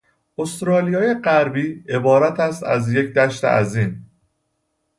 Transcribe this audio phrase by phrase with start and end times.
[0.37, 4.11] استرالیای غربی عبارت است از یک دشت عظیم